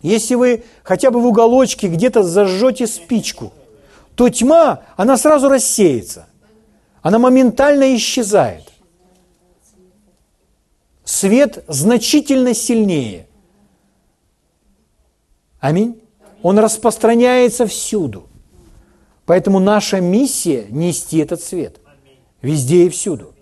[0.02, 3.54] если вы хотя бы в уголочке где-то зажжете спичку–
[4.16, 6.28] то тьма, она сразу рассеется.
[7.02, 8.72] Она моментально исчезает.
[11.26, 13.26] Свет значительно сильнее.
[15.60, 16.00] Аминь.
[16.44, 18.28] Он распространяется всюду.
[19.26, 21.80] Поэтому наша миссия– нести этот свет.
[22.44, 23.34] Везде и всюду.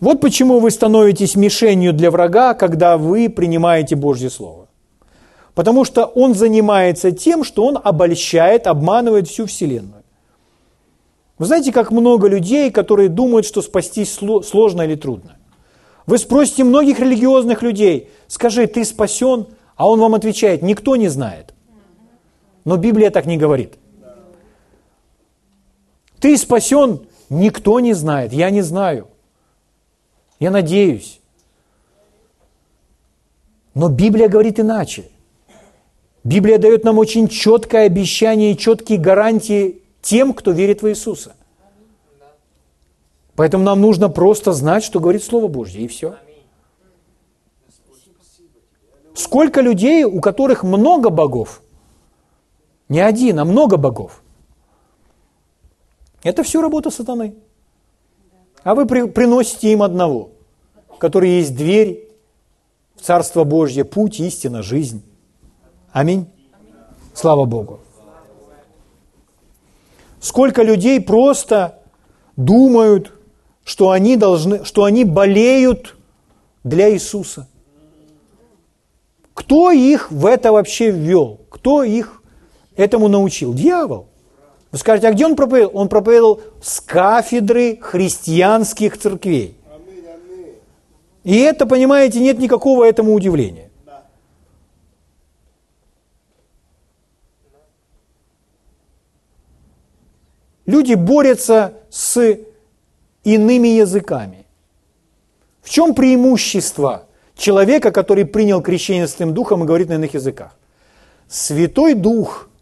[0.00, 4.68] Вот почему вы становитесь мишенью для врага, когда вы принимаете Божье Слово.
[5.54, 10.02] Потому что он занимается тем, что он обольщает, обманывает всю Вселенную.
[11.36, 15.36] Вы знаете, как много людей, которые думают, что спастись сложно или трудно.
[16.06, 19.46] Вы спросите многих религиозных людей, скажи, ты спасен?
[19.76, 21.54] А он вам отвечает, никто не знает.
[22.64, 23.74] Но Библия так не говорит.
[26.20, 27.06] Ты спасен?
[27.30, 29.08] Никто не знает, я не знаю.
[30.38, 31.20] Я надеюсь.
[33.74, 35.06] Но Библия говорит иначе.
[36.22, 41.34] Библия дает нам очень четкое обещание и четкие гарантии тем, кто верит в Иисуса.
[43.36, 46.16] Поэтому нам нужно просто знать, что говорит Слово Божье, и все.
[49.14, 51.62] Сколько людей, у которых много богов?
[52.88, 54.22] Не один, а много богов.
[56.22, 57.34] Это все работа сатаны.
[58.62, 60.30] А вы при, приносите им одного,
[60.98, 62.08] который есть дверь
[62.96, 65.02] в Царство Божье, путь, истина, жизнь.
[65.92, 66.26] Аминь.
[67.12, 67.80] Слава Богу.
[70.20, 71.78] Сколько людей просто
[72.36, 73.12] думают,
[73.64, 75.96] что они, должны, что они болеют
[76.62, 77.48] для Иисуса.
[79.32, 81.40] Кто их в это вообще ввел?
[81.50, 82.22] Кто их
[82.76, 83.52] этому научил?
[83.52, 84.08] Дьявол.
[84.70, 85.80] Вы скажете, а где он проповедовал?
[85.80, 89.56] Он проповедовал с кафедры христианских церквей.
[91.24, 93.70] И это, понимаете, нет никакого этому удивления.
[100.66, 102.38] Люди борются с
[103.24, 104.46] иными языками.
[105.62, 107.06] В чем преимущество
[107.36, 110.56] человека, который принял крещение Святым Духом и говорит на иных языках?
[111.28, 112.48] Святой Дух–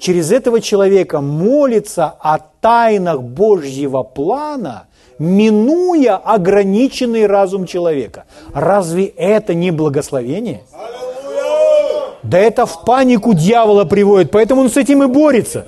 [0.00, 8.24] через этого человека молится о тайнах Божьего плана, минуя ограниченный разум человека.
[8.52, 10.64] Разве это не благословение?
[12.22, 15.66] Да это в панику дьявола приводит, поэтому он с этим и борется.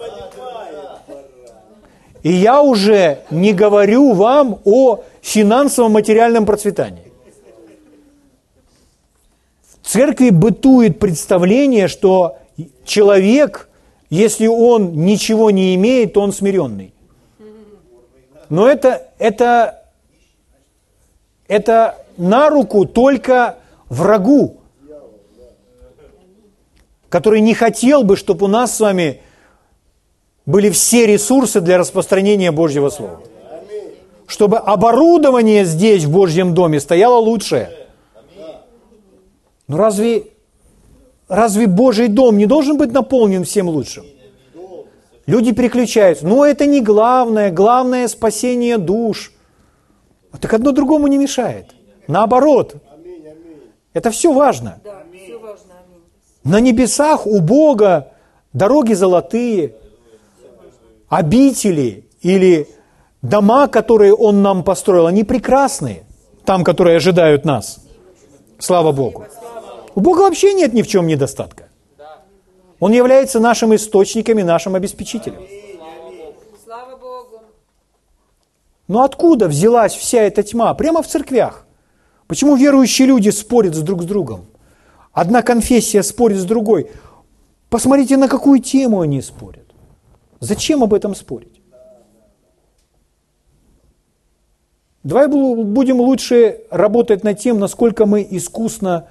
[2.23, 7.13] И я уже не говорю вам о финансовом материальном процветании.
[9.83, 12.39] В церкви бытует представление, что
[12.85, 13.69] человек–
[14.13, 16.93] если он ничего не имеет, то он смиренный.
[18.51, 19.85] Но это, это,
[21.49, 23.57] это на руку только
[23.89, 24.59] врагу,
[27.09, 29.23] который не хотел бы, чтобы у нас с вами
[30.47, 33.21] были все ресурсы для распространения Божьего Слова.
[34.27, 37.71] Чтобы оборудование здесь, в Божьем доме, стояло лучшее.
[39.69, 40.33] Но разве
[41.33, 44.05] Разве Божий дом не должен быть наполнен всем лучшим?
[45.25, 46.27] Люди переключаются.
[46.27, 47.51] Но это не главное.
[47.51, 49.33] Главное спасение душ.
[50.43, 51.75] Так одно другому не мешает.
[52.07, 52.75] Наоборот.
[53.95, 54.79] Это все важно.
[56.45, 58.13] На небесах у Бога
[58.53, 59.77] дороги золотые,
[61.13, 62.67] обители или
[63.21, 66.05] дома, которые Он нам построил, они прекрасные.
[66.47, 67.81] Там, которые ожидают нас.
[68.59, 69.27] Слава Богу.
[69.95, 71.69] У Бога вообще нет ни в чем недостатка.
[72.81, 75.43] Он является нашим источником и нашим обеспечителем.
[78.89, 80.73] Но откуда взялась вся эта тьма?
[80.75, 81.67] Прямо в церквях.
[82.27, 84.47] Почему верующие люди спорят с друг с другом?
[85.13, 86.91] Одна конфессия спорит с другой.
[87.69, 89.62] Посмотрите, на какую тему они спорят.
[90.43, 91.63] Зачем об этом спорить?
[95.05, 99.07] Давай будем лучше работать над тем, насколько мы искусно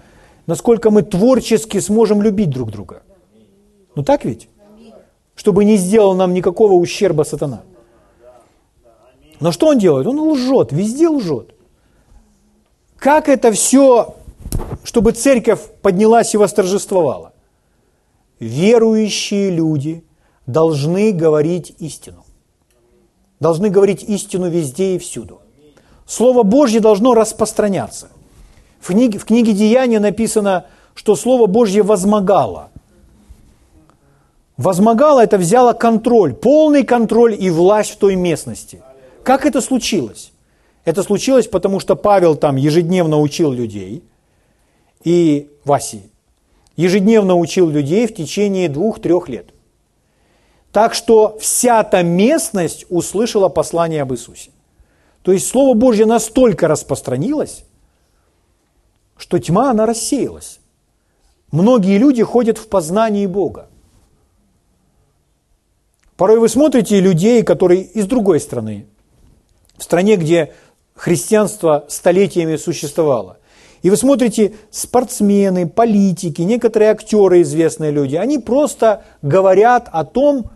[0.48, 3.04] насколько мы творчески сможем любить друг друга.
[3.96, 4.50] Ну так ведь?
[5.36, 7.62] Чтобы не сделал нам никакого ущерба сатана.
[9.40, 10.08] Но что он делает?
[10.08, 11.56] Он лжет, везде лжет.
[12.98, 14.16] Как это все,
[14.84, 17.32] чтобы церковь поднялась и восторжествовала?
[18.40, 20.04] Верующие люди
[20.46, 22.26] должны говорить истину.
[23.40, 25.42] Должны говорить истину везде и всюду.
[26.06, 28.10] Слово Божье должно распространяться–
[28.82, 32.72] в книге, в книге Деяния написано, что Слово Божье возмогало.
[34.58, 38.82] Возмогало– это взяло контроль, полный контроль и власть в той местности.
[39.24, 40.32] Как это случилось?
[40.84, 44.04] Это случилось, потому что Павел там ежедневно учил людей,
[45.04, 46.02] и Васи
[46.76, 49.50] ежедневно учил людей в течение двух-трех лет.
[50.72, 54.52] Так что вся та местность услышала послание об Иисусе.
[55.22, 57.66] То есть Слово Божье настолько распространилось,
[59.18, 60.60] что тьма, она рассеялась.
[61.52, 63.68] Многие люди ходят в познании Бога.
[66.16, 68.86] Порой вы смотрите людей, которые из другой страны,
[69.78, 70.54] в стране, где
[70.96, 73.38] христианство столетиями существовало,
[73.82, 80.52] И вы смотрите, спортсмены, политики, некоторые актеры, известные люди, они просто говорят о том,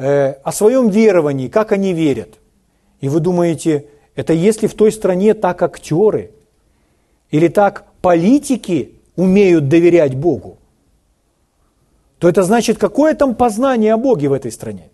[0.00, 2.38] э, о своем веровании, как они верят.
[3.00, 6.30] И вы думаете, это если в той стране так актеры
[7.30, 10.56] или так политики умеют доверять Богу,
[12.18, 14.90] то это значит, какое там познание о Боге в этой стране?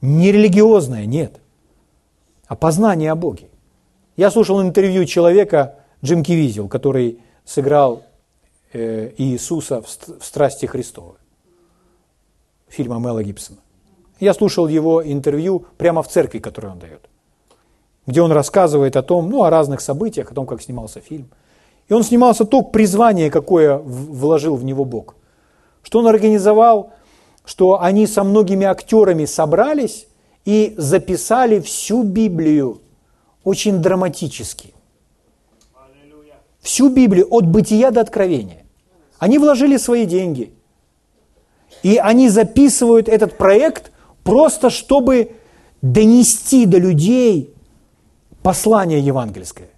[0.00, 1.40] Не религиозное, нет,
[2.46, 3.48] а познание о Боге.
[4.16, 8.02] Я слушал интервью человека, Джим Кивизел, который сыграл
[8.72, 11.21] э, Иисуса в, «Страсти Христовой»
[12.72, 13.58] фильма Мела Гибсона.
[14.20, 17.08] Я слушал его интервью прямо в церкви, которую он дает,
[18.06, 21.28] где он рассказывает о том, ну, о разных событиях, о том, как снимался фильм.
[21.88, 25.16] И он снимался то призвание, какое вложил в него Бог.
[25.82, 26.92] Что он организовал,
[27.44, 30.06] что они со многими актерами собрались
[30.44, 32.80] и записали всю Библию
[33.44, 34.72] очень драматически.
[36.60, 38.64] Всю Библию от бытия до откровения.
[39.18, 40.52] Они вложили свои деньги.
[41.82, 43.90] И они записывают этот проект
[44.22, 45.32] просто, чтобы
[45.80, 47.54] донести до людей
[48.42, 49.70] послание евангельское.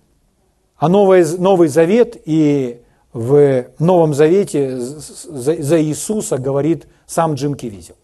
[0.76, 2.82] А Новый, Новый Завет и
[3.12, 7.96] в Новом Завете за, за Иисуса говорит сам Джим Кивизел.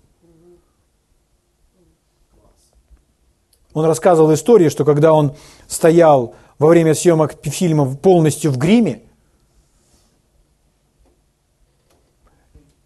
[3.73, 5.35] Он рассказывал историю, что когда он
[5.69, 9.03] стоял во время съемок фильма полностью в гриме,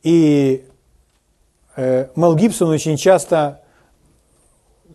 [0.02, 0.66] и
[1.76, 3.62] Мел Гибсон очень часто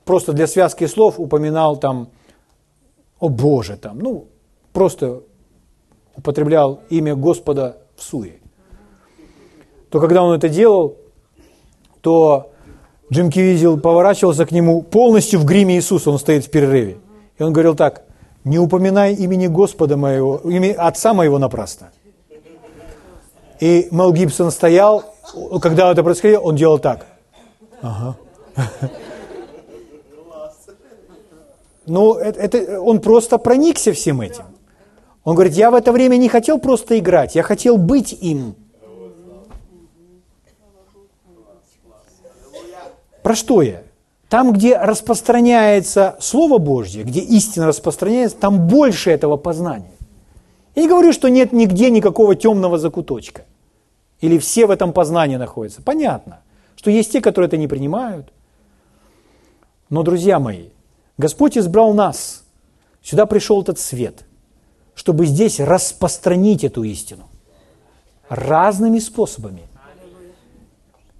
[0.06, 2.10] просто для связки слов упоминал там
[3.20, 4.28] «О Боже!» там, ну,
[4.72, 5.24] просто
[6.16, 8.40] употреблял имя Господа в суе.
[9.90, 10.96] То когда он это делал,
[12.02, 12.52] то
[13.12, 16.98] Джим Кивизил поворачивался к нему полностью в гриме Иисуса, он стоит в перерыве.
[17.38, 18.04] И он говорил так,
[18.44, 21.92] не упоминай имени Господа моего, имя Отца моего напрасно.
[23.60, 25.04] И Мел Гибсон стоял,
[25.62, 27.06] когда это происходило, он делал так.
[27.82, 28.16] Ага.
[31.86, 34.44] Ну, это, это, он просто проникся всем этим.
[35.24, 38.56] Он говорит, я в это время не хотел просто играть, я хотел быть им.
[43.24, 43.82] Про что я?
[44.30, 49.92] Там, где распространяется Слово Божье, где истина распространяется, там больше этого познания.
[50.76, 53.46] Я не говорю, что нет нигде никакого темного закуточка.
[54.22, 55.82] Или все в этом познании находятся.
[55.82, 56.42] Понятно,
[56.76, 58.32] что есть те, которые это не принимают.
[59.90, 60.70] Но, друзья мои,
[61.18, 62.44] Господь избрал нас.
[63.02, 64.26] Сюда пришел этот свет,
[64.94, 67.28] чтобы здесь распространить эту истину.
[68.28, 69.64] Разными способами.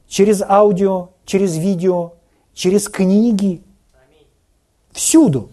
[0.08, 2.14] Через аудио, через видео,
[2.54, 3.62] через книги,
[4.92, 5.50] всюду,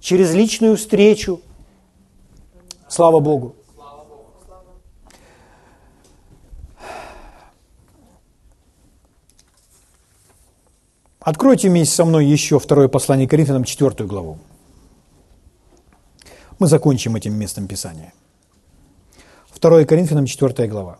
[0.00, 1.40] через личную встречу.
[2.92, 3.56] Слава Богу.
[11.20, 14.38] Откройте вместе со мной еще второе послание Коринфянам, четвертую главу.
[16.58, 18.12] Мы закончим этим местом Писания.
[19.48, 20.98] Второе Коринфянам, четвертая глава.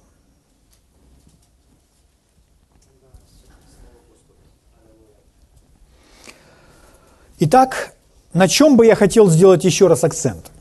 [7.39, 7.95] Итак,
[8.33, 10.53] на чем бы я хотел сделать еще раз акцент?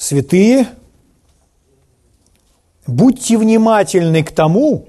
[0.00, 0.66] Святые,
[2.86, 4.86] будьте внимательны к тому,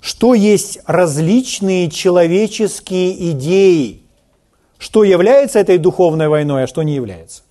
[0.00, 4.02] что есть различные человеческие идеи,
[4.78, 7.42] что является этой духовной войной, а что не является.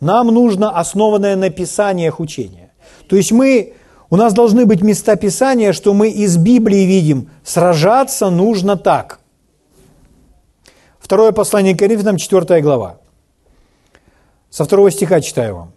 [0.00, 2.72] Нам нужно основанное на писаниях учение.
[3.06, 3.74] То есть мы,
[4.08, 9.20] у нас должны быть места Писания, что мы из Библии видим, сражаться нужно так–
[11.04, 12.96] Второе послание к Коринфянам, 4 глава.
[14.48, 15.72] Со второго стиха читаю вам.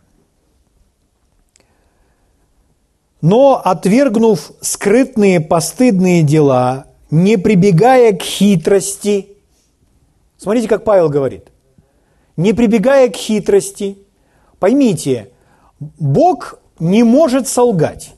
[3.21, 9.29] Но, отвергнув скрытные постыдные дела, не прибегая к хитрости,
[10.37, 11.47] смотрите, как Павел говорит,
[12.35, 13.97] не прибегая к хитрости,
[14.59, 15.31] поймите,
[15.79, 18.13] Бог не может солгать.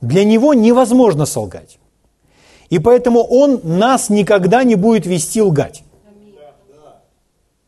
[0.00, 1.78] Для Него невозможно солгать.
[2.68, 5.84] И поэтому Он нас никогда не будет вести лгать.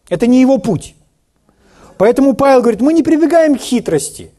[0.08, 0.94] Это не его путь.
[1.96, 4.32] Поэтому Павел говорит, мы не прибегаем к хитрости.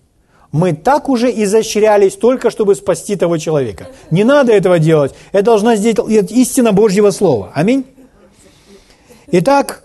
[0.56, 3.88] Мы так уже изощрялись только, чтобы спасти того человека.
[4.10, 5.14] Не надо этого делать.
[5.34, 7.52] Это должна сделать истина Божьего Слова.
[7.54, 7.86] Аминь.
[9.28, 9.84] Итак,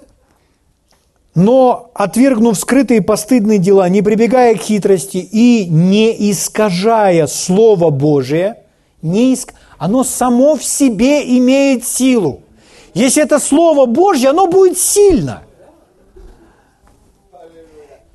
[1.34, 8.62] но отвергнув скрытые постыдные дела, не прибегая к хитрости и не искажая Слово Божие,
[9.02, 9.54] не иск...
[9.76, 12.42] оно само в себе имеет силу.
[12.94, 15.42] Если это Слово Божье, оно будет сильно–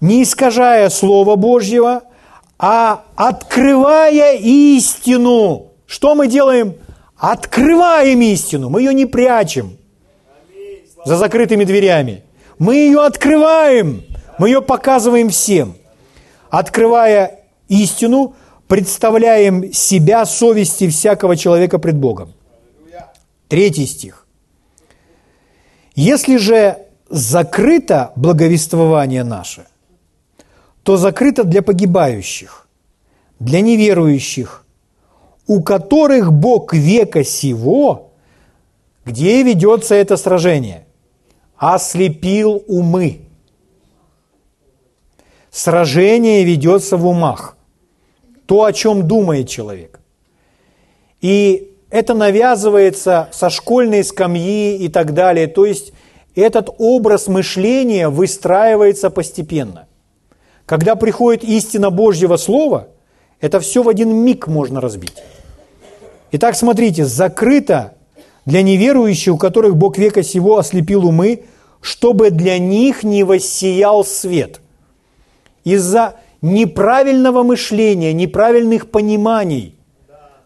[0.02, 2.04] не искажая Слова Божьего,
[2.58, 5.74] а открывая истину.
[5.86, 6.76] Что мы делаем?
[7.18, 9.78] Открываем истину, мы ее не прячем
[11.06, 12.24] за закрытыми дверями.
[12.60, 14.04] Мы ее открываем,
[14.38, 15.76] мы ее показываем всем.
[16.50, 18.36] Открывая истину,
[18.68, 22.34] представляем себя совести всякого человека пред Богом.
[23.48, 24.26] Третий стих.
[25.96, 26.80] Если же
[27.10, 29.66] закрыто благовествование наше,
[30.86, 32.68] то закрыто для погибающих,
[33.40, 34.64] для неверующих,
[35.48, 38.12] у которых Бог века сего,
[39.04, 40.86] где ведется это сражение,
[41.58, 43.22] ослепил умы.
[45.50, 47.58] Сражение ведется в умах.
[48.46, 50.00] То, о чем думает человек.
[51.20, 55.48] И это навязывается со школьной скамьи и так далее.
[55.48, 55.94] То есть
[56.36, 59.88] этот образ мышления выстраивается постепенно.
[60.66, 62.88] Когда приходит истина Божьего Слова,
[63.40, 65.14] это все в один миг можно разбить.
[66.32, 67.94] Итак, смотрите, закрыто
[68.46, 71.44] для неверующих, у которых Бог века сего ослепил умы,
[71.82, 74.60] чтобы для них не воссиял свет.
[75.64, 79.76] Из-за неправильного мышления, неправильных пониманий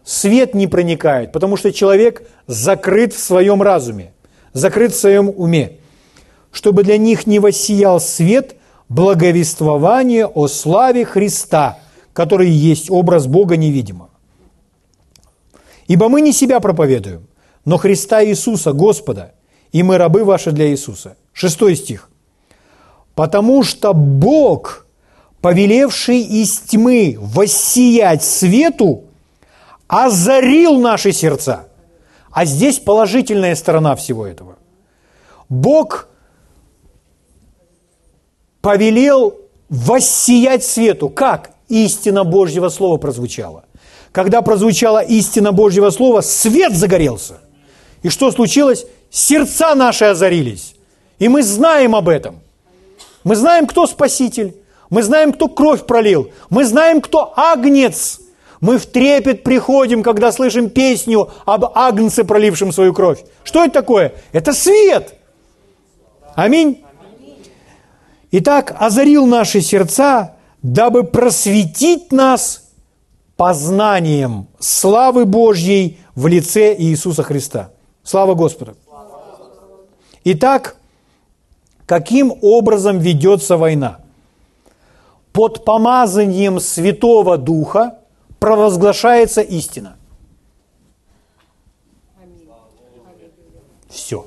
[0.04, 4.12] свет не проникает, потому что человек закрыт в своем разуме,
[4.52, 5.78] закрыт в своем уме.
[6.52, 8.56] Чтобы для них не воссиял свет
[8.90, 11.78] благовествование о славе Христа,
[12.12, 14.10] который есть образ Бога невидимого.
[15.86, 17.26] Ибо мы не себя проповедуем,
[17.64, 19.32] но Христа Иисуса, Господа,
[19.72, 21.16] и мы рабы ваши для Иисуса.
[21.32, 22.10] Шестой стих.
[23.14, 24.86] Потому что Бог,
[25.40, 29.04] повелевший из тьмы воссиять свету,
[29.86, 31.68] озарил наши сердца.
[32.32, 34.56] А здесь положительная сторона всего этого.
[35.48, 36.08] Бог
[38.60, 39.38] повелел
[39.68, 41.08] воссиять свету.
[41.08, 41.52] Как?
[41.68, 43.64] Истина Божьего Слова прозвучала.
[44.12, 47.40] Когда прозвучала истина Божьего Слова, свет загорелся.
[48.02, 48.86] И что случилось?
[49.10, 50.74] Сердца наши озарились.
[51.18, 52.40] И мы знаем об этом.
[53.22, 54.56] Мы знаем, кто Спаситель.
[54.88, 56.32] Мы знаем, кто кровь пролил.
[56.48, 58.20] Мы знаем, кто Агнец.
[58.60, 63.22] Мы в трепет приходим, когда слышим песню об Агнце, пролившем свою кровь.
[63.44, 64.14] Что это такое?
[64.32, 65.14] Это свет.
[66.34, 66.84] Аминь.
[68.32, 72.70] Итак, озарил наши сердца, дабы просветить нас
[73.36, 77.72] познанием славы Божьей в лице Иисуса Христа.
[78.04, 78.76] Слава Господу!
[80.22, 80.76] Итак,
[81.86, 84.00] каким образом ведется война?
[85.32, 87.98] Под помазанием Святого Духа
[88.38, 89.96] провозглашается истина.
[93.88, 94.26] Все.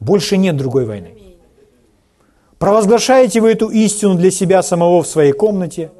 [0.00, 1.23] Больше нет другой войны.
[2.58, 5.90] Провозглашаете вы эту истину для себя самого в своей комнате?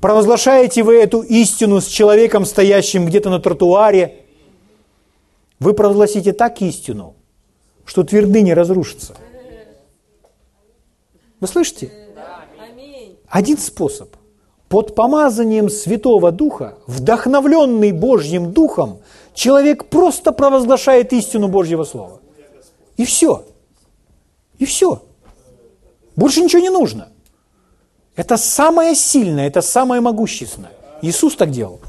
[0.00, 4.24] Провозглашаете вы эту истину с человеком, стоящим где-то на тротуаре?
[5.60, 7.14] Вы провозгласите так истину,
[7.84, 9.14] что твердыня разрушится.
[11.40, 11.92] Вы слышите?
[13.28, 14.14] Один способ.
[14.68, 19.00] Под помазанием Святого Духа, вдохновленный Божьим Духом,
[19.34, 22.20] человек просто провозглашает истину Божьего Слова.
[22.96, 23.44] И все.
[24.58, 25.02] И все.
[26.16, 27.08] Больше ничего не нужно.
[28.16, 30.72] Это самое сильное, это самое могущественное.
[31.02, 31.80] Иисус так делал.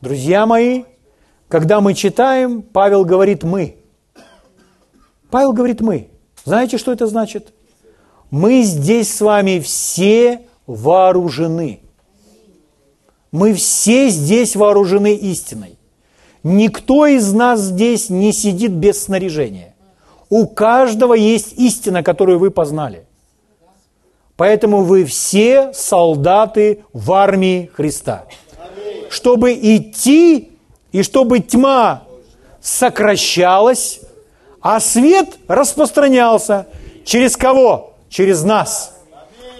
[0.00, 0.84] Друзья мои,
[1.48, 3.76] когда мы читаем, Павел говорит «мы».
[5.30, 6.10] Павел говорит «мы».
[6.44, 7.52] Знаете, что это значит?
[8.30, 11.80] Мы здесь с вами все вооружены.
[13.32, 15.78] Мы все здесь вооружены истиной.
[16.42, 19.73] Никто из нас здесь не сидит без снаряжения.
[20.34, 23.06] У каждого есть истина, которую вы познали.
[24.36, 28.24] Поэтому вы все солдаты в армии Христа.
[29.10, 30.50] Чтобы идти
[30.90, 32.02] и чтобы тьма
[32.60, 34.00] сокращалась,
[34.60, 36.66] а свет распространялся.
[37.04, 37.94] Через кого?
[38.08, 38.92] Через нас.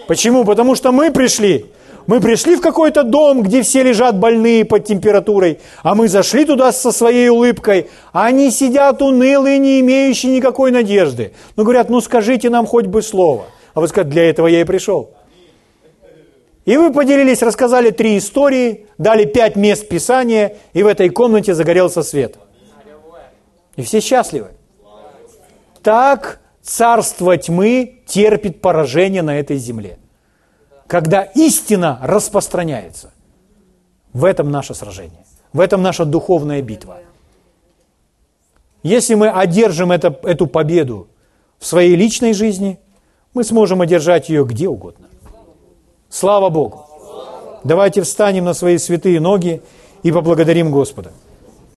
[0.07, 0.43] Почему?
[0.43, 1.67] Потому что мы пришли
[2.07, 6.71] мы пришли в какой-то дом, где все лежат больные под температурой, а мы зашли туда
[6.71, 11.33] со своей улыбкой, а они сидят унылые, не имеющие никакой надежды.
[11.55, 13.45] Ну, говорят, ну скажите нам хоть бы слово.
[13.73, 15.11] А вы скажете, для этого я и пришел.
[16.65, 22.03] И вы поделились, рассказали три истории, дали пять мест Писания, и в этой комнате загорелся
[22.03, 22.37] свет.
[23.75, 24.49] И все счастливы.
[25.83, 29.99] Так царство тьмы терпит поражение на этой земле
[30.87, 33.11] когда истина распространяется.
[34.13, 36.99] В этом наше сражение, в этом наша духовная битва.
[38.81, 41.07] Если мы одержим это, эту победу
[41.59, 42.79] в своей личной жизни,
[43.33, 45.07] мы сможем одержать ее где угодно.
[46.09, 46.85] Слава Богу!
[47.63, 49.61] Давайте встанем на свои святые ноги
[50.03, 51.11] и поблагодарим Господа.